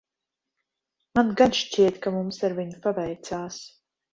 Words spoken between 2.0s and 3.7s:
ka mums ar viņu paveicās.